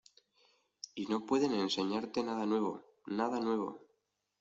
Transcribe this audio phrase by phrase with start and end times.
[0.95, 3.85] Y no pueden enseñarte nada nuevo, nada nuevo.